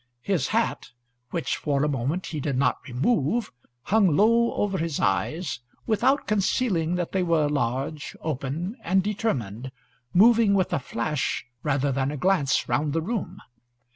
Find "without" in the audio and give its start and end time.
5.85-6.25